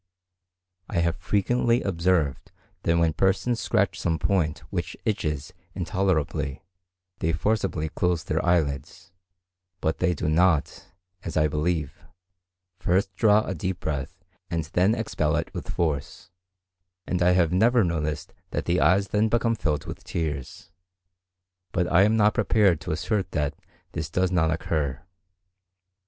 [0.89, 2.51] I have frequently observed
[2.81, 6.63] that when persons scratch some point which itches intolerably,
[7.19, 9.11] they forcibly close their eyelids;
[9.79, 10.87] but they do not,
[11.23, 12.01] as I believe,
[12.79, 16.31] first draw a deep breath and then expel it with force;
[17.05, 20.71] and I have never noticed that the eyes then become filled with tears;
[21.71, 23.55] but I am not prepared to assert that
[23.91, 25.03] this does not occur.